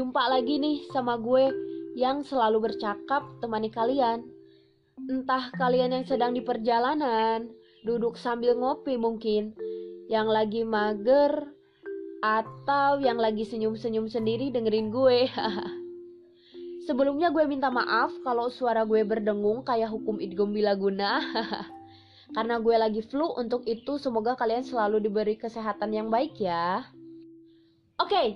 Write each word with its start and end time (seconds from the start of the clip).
Jumpa 0.00 0.32
lagi 0.32 0.56
nih 0.56 0.88
sama 0.96 1.20
gue 1.20 1.52
yang 1.92 2.24
selalu 2.24 2.72
bercakap 2.72 3.20
temani 3.44 3.68
kalian. 3.68 4.24
Entah 4.96 5.52
kalian 5.60 5.92
yang 5.92 6.08
sedang 6.08 6.32
di 6.32 6.40
perjalanan, 6.40 7.52
duduk 7.84 8.16
sambil 8.16 8.56
ngopi 8.56 8.96
mungkin, 8.96 9.52
yang 10.08 10.24
lagi 10.24 10.64
mager, 10.64 11.52
atau 12.24 12.96
yang 13.04 13.20
lagi 13.20 13.44
senyum-senyum 13.44 14.08
sendiri 14.08 14.48
dengerin 14.48 14.88
gue. 14.88 15.28
Sebelumnya 16.88 17.28
gue 17.28 17.44
minta 17.44 17.68
maaf 17.68 18.16
kalau 18.24 18.48
suara 18.48 18.88
gue 18.88 19.04
berdengung 19.04 19.68
kayak 19.68 19.92
hukum 19.92 20.16
idgom 20.16 20.56
bila 20.56 20.80
guna. 20.80 21.20
Karena 22.40 22.56
gue 22.56 22.76
lagi 22.80 23.04
flu, 23.04 23.36
untuk 23.36 23.68
itu 23.68 24.00
semoga 24.00 24.32
kalian 24.32 24.64
selalu 24.64 24.96
diberi 24.96 25.36
kesehatan 25.36 25.92
yang 25.92 26.08
baik 26.08 26.40
ya. 26.40 26.88
Oke, 28.00 28.16
okay, 28.16 28.28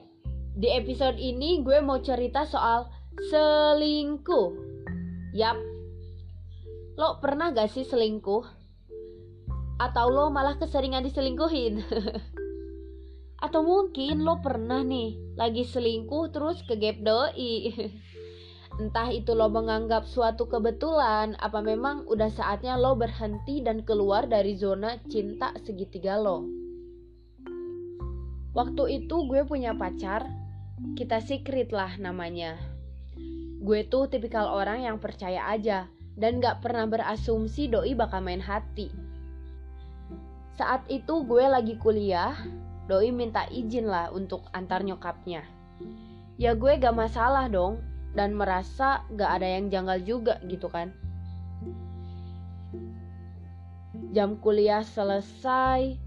di 0.54 0.70
episode 0.70 1.18
ini 1.18 1.66
gue 1.66 1.82
mau 1.82 1.98
cerita 1.98 2.46
soal 2.46 2.86
selingkuh. 3.18 4.50
Yap, 5.34 5.58
lo 6.94 7.18
pernah 7.18 7.50
gak 7.50 7.74
sih 7.74 7.82
selingkuh? 7.82 8.46
Atau 9.82 10.14
lo 10.14 10.30
malah 10.30 10.54
keseringan 10.54 11.02
diselingkuhin? 11.02 11.82
Atau 13.44 13.66
mungkin 13.66 14.22
lo 14.22 14.38
pernah 14.38 14.86
nih 14.86 15.34
lagi 15.34 15.66
selingkuh 15.66 16.30
terus 16.30 16.62
ke 16.62 16.78
gap 16.78 17.02
doi. 17.02 17.74
Entah 18.80 19.10
itu 19.10 19.34
lo 19.34 19.50
menganggap 19.50 20.06
suatu 20.06 20.46
kebetulan, 20.46 21.34
apa 21.38 21.62
memang 21.62 22.06
udah 22.06 22.30
saatnya 22.30 22.78
lo 22.78 22.94
berhenti 22.94 23.62
dan 23.62 23.82
keluar 23.82 24.26
dari 24.30 24.54
zona 24.54 24.98
cinta 25.10 25.50
segitiga 25.62 26.18
lo. 26.18 26.46
Waktu 28.54 29.02
itu 29.02 29.26
gue 29.30 29.42
punya 29.46 29.74
pacar, 29.74 30.43
kita 30.98 31.22
secret 31.22 31.70
lah 31.70 31.94
namanya. 32.02 32.58
Gue 33.62 33.86
tuh 33.86 34.10
tipikal 34.10 34.50
orang 34.50 34.82
yang 34.82 34.98
percaya 34.98 35.46
aja 35.46 35.86
dan 36.18 36.42
gak 36.42 36.62
pernah 36.62 36.84
berasumsi 36.90 37.70
doi 37.70 37.94
bakal 37.94 38.20
main 38.20 38.42
hati. 38.42 38.90
Saat 40.54 40.86
itu 40.90 41.26
gue 41.26 41.44
lagi 41.46 41.78
kuliah, 41.78 42.34
doi 42.86 43.10
minta 43.14 43.46
izin 43.50 43.86
lah 43.86 44.10
untuk 44.10 44.46
antar 44.54 44.82
nyokapnya. 44.82 45.42
Ya 46.38 46.58
gue 46.58 46.78
gak 46.78 46.94
masalah 46.94 47.46
dong, 47.46 47.78
dan 48.14 48.34
merasa 48.34 49.02
gak 49.14 49.42
ada 49.42 49.48
yang 49.58 49.70
janggal 49.70 49.98
juga 50.02 50.34
gitu 50.46 50.70
kan. 50.70 50.94
Jam 54.14 54.38
kuliah 54.38 54.86
selesai 54.86 55.98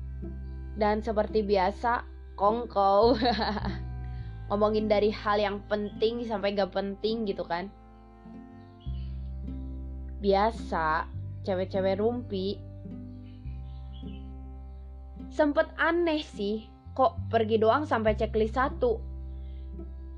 dan 0.79 1.03
seperti 1.03 1.43
biasa 1.43 2.07
kongkow 2.39 3.19
ngomongin 4.47 4.87
dari 4.87 5.11
hal 5.11 5.39
yang 5.39 5.63
penting 5.67 6.23
sampai 6.23 6.55
gak 6.55 6.71
penting 6.75 7.27
gitu 7.27 7.43
kan. 7.43 7.71
Biasa 10.23 11.05
cewek-cewek 11.45 12.01
rumpi 12.01 12.59
sempet 15.27 15.69
aneh 15.77 16.25
sih 16.25 16.65
kok 16.97 17.13
pergi 17.29 17.61
doang 17.61 17.85
sampai 17.85 18.17
checklist 18.17 18.57
satu 18.57 18.97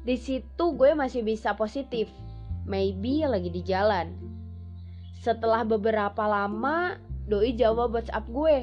di 0.09 0.15
situ 0.15 0.65
gue 0.73 0.95
masih 0.95 1.21
bisa 1.21 1.53
positif. 1.53 2.09
Maybe 2.65 3.21
lagi 3.29 3.53
di 3.53 3.61
jalan. 3.61 4.15
Setelah 5.19 5.67
beberapa 5.67 6.23
lama, 6.23 6.95
doi 7.29 7.53
jawab 7.53 7.93
WhatsApp 7.93 8.25
gue. 8.31 8.57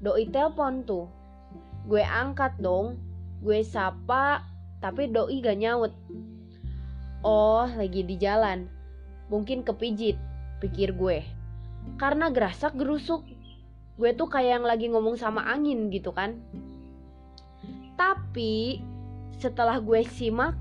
Doi 0.00 0.24
telepon 0.30 0.86
tuh. 0.86 1.12
Gue 1.84 2.00
angkat 2.00 2.56
dong. 2.56 2.96
Gue 3.44 3.60
sapa, 3.66 4.40
tapi 4.80 5.12
doi 5.12 5.44
gak 5.44 5.60
nyaut. 5.60 5.92
Oh, 7.20 7.68
lagi 7.68 8.00
di 8.00 8.16
jalan. 8.16 8.64
Mungkin 9.28 9.60
kepijit, 9.62 10.16
pikir 10.64 10.96
gue. 10.96 11.20
Karena 12.00 12.32
gerasak 12.32 12.74
gerusuk. 12.74 13.28
Gue 14.00 14.16
tuh 14.16 14.32
kayak 14.32 14.60
yang 14.60 14.66
lagi 14.66 14.88
ngomong 14.88 15.20
sama 15.20 15.44
angin 15.44 15.92
gitu 15.92 16.16
kan. 16.16 16.40
Tapi 18.00 18.80
setelah 19.36 19.76
gue 19.76 20.00
simak, 20.08 20.56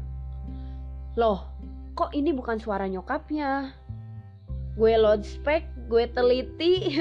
loh, 1.15 1.47
kok 1.95 2.11
ini 2.11 2.35
bukan 2.35 2.59
suara 2.59 2.91
nyokapnya? 2.91 3.71
Gue 4.75 4.99
load 4.99 5.23
spek, 5.23 5.63
gue 5.87 6.11
teliti. 6.11 6.99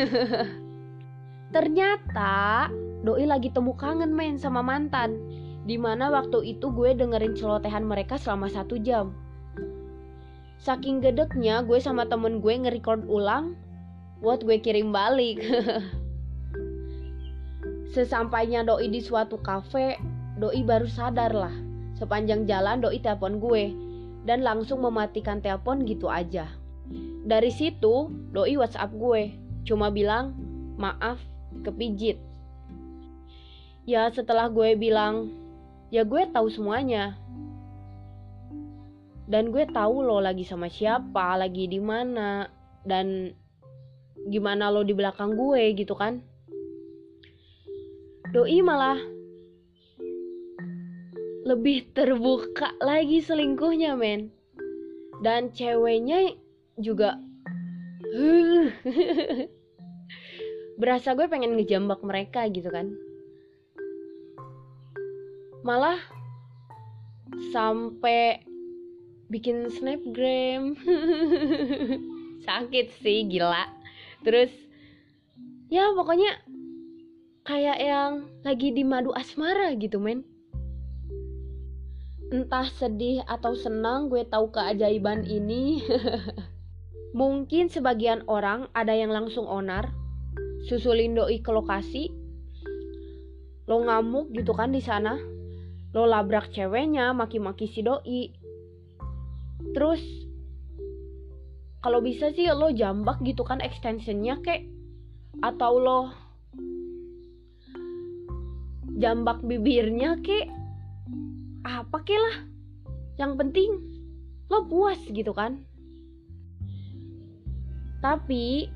Ternyata 1.54 2.70
doi 3.02 3.26
lagi 3.26 3.50
temu 3.50 3.74
kangen 3.74 4.14
main 4.14 4.38
sama 4.38 4.62
mantan. 4.62 5.18
Di 5.68 5.76
mana 5.76 6.08
waktu 6.08 6.56
itu 6.56 6.72
gue 6.72 6.96
dengerin 6.96 7.36
celotehan 7.36 7.84
mereka 7.84 8.16
selama 8.16 8.48
satu 8.48 8.80
jam. 8.80 9.12
Saking 10.64 11.04
gedeknya 11.04 11.60
gue 11.60 11.76
sama 11.76 12.08
temen 12.08 12.40
gue 12.40 12.56
nge-record 12.56 13.04
ulang 13.04 13.52
buat 14.24 14.40
gue 14.40 14.56
kirim 14.64 14.96
balik. 14.96 15.44
Sesampainya 17.94 18.64
doi 18.64 18.88
di 18.88 19.04
suatu 19.04 19.36
kafe, 19.44 20.00
doi 20.40 20.60
baru 20.64 20.88
sadar 20.88 21.32
lah 21.32 21.68
Sepanjang 21.98 22.46
jalan 22.46 22.78
doi 22.78 23.02
telepon 23.02 23.42
gue 23.42 23.74
dan 24.22 24.46
langsung 24.46 24.86
mematikan 24.86 25.42
telepon 25.42 25.82
gitu 25.82 26.06
aja. 26.06 26.46
Dari 27.26 27.50
situ 27.50 28.06
doi 28.30 28.54
WhatsApp 28.54 28.94
gue, 28.94 29.34
cuma 29.66 29.90
bilang 29.90 30.38
maaf 30.78 31.18
kepijit. 31.66 32.22
Ya 33.82 34.06
setelah 34.14 34.46
gue 34.46 34.78
bilang, 34.78 35.34
ya 35.88 36.04
gue 36.04 36.22
tahu 36.32 36.48
semuanya. 36.52 37.16
Dan 39.28 39.52
gue 39.52 39.68
tahu 39.68 40.00
lo 40.00 40.24
lagi 40.24 40.48
sama 40.48 40.72
siapa, 40.72 41.36
lagi 41.36 41.68
di 41.68 41.76
mana, 41.76 42.48
dan 42.88 43.36
gimana 44.32 44.72
lo 44.72 44.80
di 44.80 44.96
belakang 44.96 45.36
gue 45.36 45.76
gitu 45.76 45.92
kan. 45.92 46.24
Doi 48.32 48.60
malah 48.64 48.96
lebih 51.48 51.96
terbuka 51.96 52.76
lagi 52.84 53.24
selingkuhnya 53.24 53.96
men 53.96 54.28
dan 55.24 55.48
ceweknya 55.48 56.36
juga 56.76 57.16
berasa 60.80 61.16
gue 61.16 61.24
pengen 61.24 61.56
ngejambak 61.56 62.04
mereka 62.04 62.44
gitu 62.52 62.68
kan 62.68 62.92
malah 65.66 65.98
sampai 67.50 68.42
bikin 69.28 69.68
snapgram. 69.68 70.76
Sakit 72.48 72.86
sih 73.04 73.28
gila. 73.28 73.68
Terus 74.24 74.50
ya 75.68 75.92
pokoknya 75.92 76.40
kayak 77.44 77.78
yang 77.80 78.12
lagi 78.44 78.72
di 78.72 78.82
madu 78.84 79.12
asmara 79.12 79.76
gitu 79.76 80.00
men. 80.00 80.24
Entah 82.28 82.68
sedih 82.68 83.24
atau 83.24 83.56
senang 83.56 84.12
gue 84.12 84.24
tahu 84.28 84.52
keajaiban 84.52 85.24
ini. 85.24 85.80
Mungkin 87.18 87.72
sebagian 87.72 88.28
orang 88.28 88.68
ada 88.76 88.92
yang 88.92 89.08
langsung 89.08 89.48
onar 89.48 89.88
susulin 90.68 91.16
doi 91.16 91.40
ke 91.40 91.48
lokasi. 91.48 92.12
Lo 93.64 93.80
ngamuk 93.84 94.32
gitu 94.36 94.52
kan 94.52 94.72
di 94.72 94.80
sana 94.84 95.16
lo 95.96 96.04
labrak 96.04 96.52
ceweknya 96.52 97.16
maki-maki 97.16 97.68
si 97.72 97.80
doi. 97.80 98.32
Terus 99.72 100.02
kalau 101.80 102.02
bisa 102.04 102.34
sih 102.34 102.50
lo 102.52 102.68
jambak 102.74 103.22
gitu 103.24 103.46
kan 103.46 103.62
extensionnya 103.64 104.40
kek. 104.44 104.68
Atau 105.40 105.80
lo 105.80 106.00
jambak 108.98 109.40
bibirnya 109.40 110.20
kek. 110.20 110.50
Apa 111.64 112.04
ke 112.04 112.16
lah 112.16 112.36
yang 113.18 113.34
penting 113.34 113.80
lo 114.52 114.68
puas 114.68 115.00
gitu 115.08 115.32
kan. 115.32 115.64
Tapi 117.98 118.70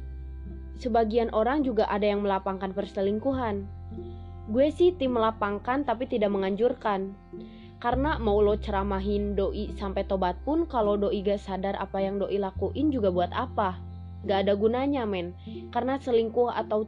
sebagian 0.82 1.30
orang 1.30 1.62
juga 1.62 1.86
ada 1.86 2.02
yang 2.02 2.26
melapangkan 2.26 2.74
perselingkuhan 2.74 3.70
gue 4.50 4.66
sih 4.74 4.96
tim 4.98 5.14
melapangkan 5.14 5.86
tapi 5.86 6.10
tidak 6.10 6.34
menganjurkan. 6.34 7.14
Karena 7.82 8.14
mau 8.22 8.38
lo 8.38 8.54
ceramahin 8.58 9.34
doi 9.34 9.74
sampai 9.74 10.06
tobat 10.06 10.38
pun 10.46 10.70
kalau 10.70 10.94
doi 10.94 11.18
gak 11.22 11.42
sadar 11.42 11.74
apa 11.78 11.98
yang 11.98 12.22
doi 12.22 12.38
lakuin 12.38 12.94
juga 12.94 13.10
buat 13.10 13.34
apa? 13.34 13.78
Gak 14.22 14.46
ada 14.46 14.54
gunanya 14.54 15.02
men. 15.02 15.34
Karena 15.74 15.98
selingkuh 15.98 16.54
atau 16.54 16.86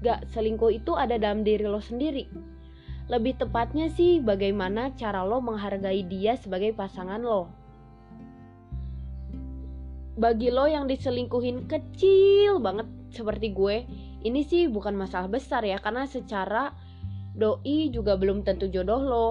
gak 0.00 0.32
selingkuh 0.32 0.72
itu 0.72 0.96
ada 0.96 1.20
dalam 1.20 1.44
diri 1.44 1.68
lo 1.68 1.80
sendiri. 1.80 2.24
Lebih 3.08 3.40
tepatnya 3.40 3.88
sih 3.92 4.20
bagaimana 4.20 4.92
cara 4.96 5.24
lo 5.24 5.40
menghargai 5.40 6.04
dia 6.04 6.36
sebagai 6.36 6.72
pasangan 6.76 7.20
lo. 7.20 7.52
Bagi 10.18 10.48
lo 10.50 10.66
yang 10.66 10.88
diselingkuhin 10.88 11.68
kecil 11.70 12.58
banget 12.64 12.88
seperti 13.12 13.52
gue, 13.52 13.86
ini 14.26 14.42
sih 14.42 14.66
bukan 14.66 14.98
masalah 14.98 15.30
besar 15.30 15.62
ya 15.62 15.78
karena 15.78 16.06
secara 16.10 16.74
doi 17.38 17.94
juga 17.94 18.18
belum 18.18 18.42
tentu 18.42 18.66
jodoh 18.66 18.98
lo. 18.98 19.28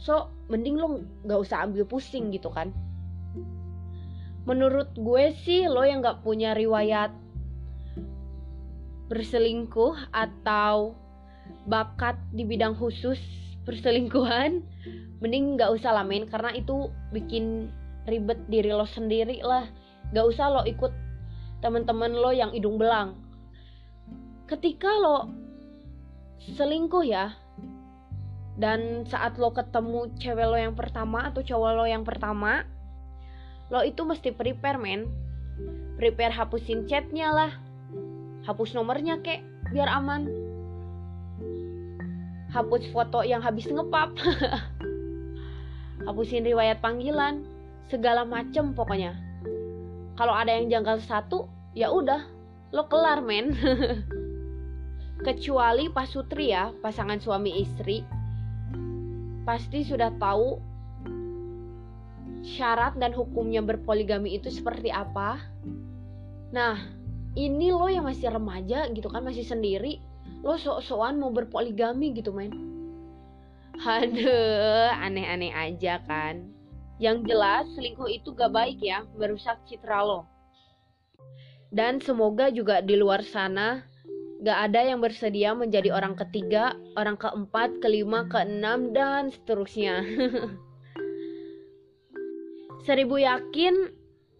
so 0.00 0.32
mending 0.48 0.80
lo 0.80 1.04
gak 1.28 1.40
usah 1.44 1.68
ambil 1.68 1.84
pusing 1.84 2.32
gitu 2.32 2.48
kan. 2.48 2.72
Menurut 4.48 4.96
gue 4.96 5.36
sih 5.44 5.68
lo 5.68 5.84
yang 5.84 6.00
gak 6.00 6.24
punya 6.24 6.56
riwayat 6.56 7.12
berselingkuh 9.12 9.96
atau 10.14 10.96
bakat 11.68 12.16
di 12.32 12.46
bidang 12.46 12.78
khusus 12.78 13.18
perselingkuhan 13.68 14.64
mending 15.20 15.60
gak 15.60 15.76
usah 15.76 15.92
lah 15.92 16.04
main 16.06 16.24
karena 16.24 16.56
itu 16.56 16.88
bikin 17.12 17.68
ribet 18.08 18.40
diri 18.48 18.72
lo 18.72 18.88
sendiri 18.88 19.44
lah. 19.44 19.68
Gak 20.16 20.24
usah 20.24 20.48
lo 20.48 20.64
ikut 20.64 20.92
temen-temen 21.60 22.16
lo 22.16 22.32
yang 22.32 22.56
hidung 22.56 22.80
belang 22.80 23.20
ketika 24.50 24.90
lo 24.90 25.30
selingkuh 26.58 27.06
ya 27.06 27.30
dan 28.58 29.06
saat 29.06 29.38
lo 29.38 29.54
ketemu 29.54 30.10
cewek 30.18 30.46
lo 30.50 30.58
yang 30.58 30.74
pertama 30.74 31.30
atau 31.30 31.38
cowok 31.38 31.70
lo 31.78 31.86
yang 31.86 32.02
pertama 32.02 32.66
lo 33.70 33.86
itu 33.86 34.02
mesti 34.02 34.34
prepare 34.34 34.82
men. 34.82 35.06
Prepare 35.94 36.34
hapusin 36.34 36.90
chatnya 36.90 37.30
lah 37.30 37.52
hapus 38.42 38.74
nomornya 38.74 39.22
kek 39.22 39.46
biar 39.70 39.86
aman. 39.86 40.26
Hapus 42.50 42.90
foto 42.90 43.22
yang 43.22 43.46
habis 43.46 43.70
ngepap 43.70 44.10
hapusin 46.10 46.42
riwayat 46.42 46.82
panggilan 46.82 47.46
segala 47.86 48.26
macem 48.26 48.74
pokoknya. 48.74 49.14
Kalau 50.18 50.34
ada 50.34 50.50
yang 50.50 50.66
janggal 50.66 50.98
satu 51.06 51.46
ya 51.78 51.94
udah 51.94 52.26
lo 52.74 52.90
kelar 52.90 53.22
men 53.22 53.54
kecuali 55.20 55.92
Pak 55.92 56.06
Sutri 56.08 56.52
ya 56.52 56.72
pasangan 56.80 57.20
suami 57.20 57.60
istri 57.60 58.02
pasti 59.44 59.84
sudah 59.84 60.12
tahu 60.16 60.60
syarat 62.40 62.96
dan 62.96 63.12
hukumnya 63.12 63.60
berpoligami 63.60 64.36
itu 64.40 64.48
seperti 64.48 64.88
apa 64.88 65.40
nah 66.50 66.76
ini 67.36 67.70
lo 67.70 67.86
yang 67.86 68.08
masih 68.08 68.32
remaja 68.32 68.88
gitu 68.90 69.06
kan 69.12 69.22
masih 69.22 69.44
sendiri 69.44 70.00
lo 70.40 70.56
sok-sokan 70.56 71.20
mau 71.20 71.30
berpoligami 71.30 72.16
gitu 72.16 72.32
men 72.32 72.70
Aduh, 73.80 74.92
aneh-aneh 74.92 75.56
aja 75.56 76.04
kan. 76.04 76.52
Yang 77.00 77.32
jelas 77.32 77.64
selingkuh 77.72 78.12
itu 78.12 78.36
gak 78.36 78.52
baik 78.52 78.76
ya, 78.84 79.08
merusak 79.16 79.56
citra 79.64 80.04
lo. 80.04 80.28
Dan 81.72 81.96
semoga 82.04 82.52
juga 82.52 82.84
di 82.84 83.00
luar 83.00 83.24
sana 83.24 83.80
gak 84.40 84.72
ada 84.72 84.80
yang 84.80 85.04
bersedia 85.04 85.52
menjadi 85.52 85.92
orang 85.92 86.16
ketiga, 86.16 86.72
orang 86.96 87.20
keempat, 87.20 87.76
kelima, 87.84 88.24
keenam, 88.32 88.96
dan 88.96 89.28
seterusnya. 89.28 90.00
Seribu 92.88 93.20
yakin 93.20 93.92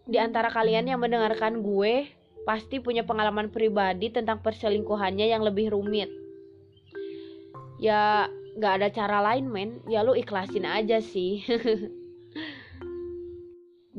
di 0.09 0.17
antara 0.17 0.49
kalian 0.49 0.89
yang 0.89 1.05
mendengarkan 1.05 1.61
gue 1.61 2.09
pasti 2.49 2.81
punya 2.81 3.05
pengalaman 3.05 3.53
pribadi 3.53 4.09
tentang 4.09 4.41
perselingkuhannya 4.41 5.29
yang 5.29 5.45
lebih 5.45 5.77
rumit. 5.77 6.09
Ya, 7.77 8.33
gak 8.57 8.81
ada 8.81 8.89
cara 8.89 9.21
lain 9.21 9.53
men, 9.53 9.85
ya 9.85 10.01
lu 10.01 10.17
ikhlasin 10.17 10.65
aja 10.65 11.05
sih. 11.05 11.45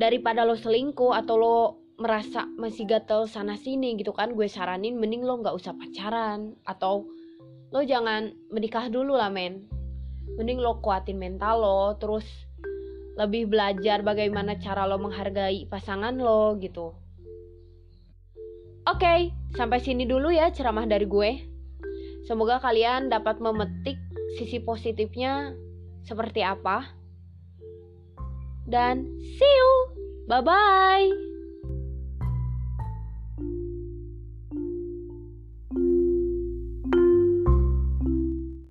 Daripada 0.01 0.41
lo 0.41 0.57
selingkuh 0.57 1.13
atau 1.13 1.37
lo 1.37 1.80
merasa 2.01 2.49
masih 2.57 2.89
gatel 2.89 3.29
sana 3.29 3.55
sini 3.55 3.93
gitu 3.95 4.11
kan, 4.11 4.33
gue 4.33 4.49
saranin 4.49 4.97
mending 4.97 5.21
lo 5.21 5.37
gak 5.45 5.53
usah 5.53 5.77
pacaran 5.77 6.57
atau 6.65 7.05
lo 7.69 7.79
jangan 7.85 8.33
menikah 8.49 8.89
dulu 8.89 9.13
lah 9.13 9.29
men. 9.29 9.69
Mending 10.35 10.57
lo 10.57 10.81
kuatin 10.81 11.21
mental 11.21 11.61
lo, 11.61 11.95
terus 12.01 12.25
lebih 13.15 13.53
belajar 13.53 14.01
bagaimana 14.01 14.57
cara 14.57 14.89
lo 14.89 14.97
menghargai 14.97 15.69
pasangan 15.69 16.17
lo 16.17 16.57
gitu. 16.57 16.97
Oke, 18.89 19.05
okay, 19.05 19.19
sampai 19.53 19.77
sini 19.77 20.09
dulu 20.09 20.33
ya 20.33 20.49
ceramah 20.49 20.89
dari 20.89 21.05
gue. 21.05 21.31
Semoga 22.25 22.57
kalian 22.57 23.13
dapat 23.13 23.37
memetik 23.37 23.97
sisi 24.41 24.57
positifnya 24.57 25.53
seperti 26.01 26.41
apa. 26.41 26.89
Dan 28.65 29.05
see 29.37 29.45
you. 29.45 29.71
Bye 30.25 30.41
bye. 30.41 31.30